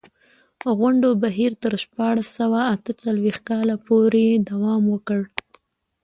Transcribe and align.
غونډو 0.77 1.09
بهیر 1.23 1.51
تر 1.63 1.73
شپاړس 1.83 2.27
سوه 2.39 2.59
اته 2.73 2.91
څلوېښت 3.03 3.41
کال 3.49 3.69
پورې 3.87 4.25
دوام 4.49 4.83
وکړ. 4.93 5.21